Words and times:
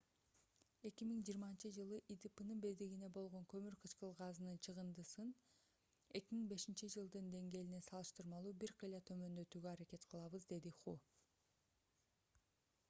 2020-жылы 0.85 1.97
идпнын 2.13 2.61
бирдигине 2.63 3.09
болгон 3.17 3.43
көмүр 3.53 3.75
кычкыл 3.83 4.15
газынын 4.21 4.55
чыгындысын 4.67 5.29
2005-жылдын 6.21 7.29
деңгээлине 7.35 7.81
салыштырмалуу 7.89 8.53
бир 8.63 8.73
кыйла 8.85 9.03
төмөндөтүүгө 9.11 9.69
аракет 9.73 10.09
кылабыз 10.15 10.49
деди 10.55 10.73
ху 10.79 10.95